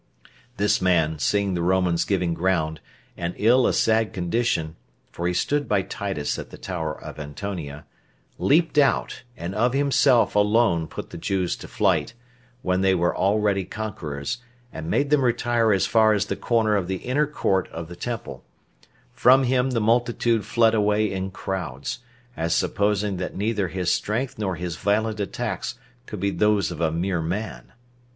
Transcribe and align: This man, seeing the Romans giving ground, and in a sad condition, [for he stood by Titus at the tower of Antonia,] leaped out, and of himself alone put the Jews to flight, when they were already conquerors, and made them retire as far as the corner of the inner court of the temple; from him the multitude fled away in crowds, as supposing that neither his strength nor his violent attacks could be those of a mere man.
This 0.57 0.81
man, 0.81 1.19
seeing 1.19 1.53
the 1.53 1.61
Romans 1.61 2.05
giving 2.05 2.33
ground, 2.33 2.79
and 3.15 3.35
in 3.35 3.65
a 3.67 3.71
sad 3.71 4.13
condition, 4.13 4.75
[for 5.11 5.27
he 5.27 5.33
stood 5.35 5.67
by 5.69 5.83
Titus 5.83 6.39
at 6.39 6.49
the 6.49 6.57
tower 6.57 6.99
of 7.03 7.19
Antonia,] 7.19 7.85
leaped 8.39 8.79
out, 8.79 9.21
and 9.37 9.53
of 9.53 9.73
himself 9.73 10.35
alone 10.35 10.87
put 10.87 11.11
the 11.11 11.19
Jews 11.19 11.55
to 11.57 11.67
flight, 11.67 12.15
when 12.63 12.81
they 12.81 12.95
were 12.95 13.15
already 13.15 13.63
conquerors, 13.63 14.39
and 14.73 14.89
made 14.89 15.11
them 15.11 15.23
retire 15.23 15.71
as 15.71 15.85
far 15.85 16.13
as 16.13 16.25
the 16.25 16.35
corner 16.35 16.75
of 16.75 16.87
the 16.87 16.97
inner 17.05 17.27
court 17.27 17.67
of 17.67 17.87
the 17.87 17.95
temple; 17.95 18.43
from 19.13 19.43
him 19.43 19.69
the 19.69 19.79
multitude 19.79 20.45
fled 20.45 20.73
away 20.73 21.11
in 21.13 21.29
crowds, 21.29 21.99
as 22.35 22.55
supposing 22.55 23.17
that 23.17 23.35
neither 23.37 23.67
his 23.67 23.93
strength 23.93 24.39
nor 24.39 24.55
his 24.55 24.77
violent 24.77 25.19
attacks 25.19 25.75
could 26.07 26.19
be 26.19 26.31
those 26.31 26.71
of 26.71 26.81
a 26.81 26.89
mere 26.91 27.21
man. 27.21 27.71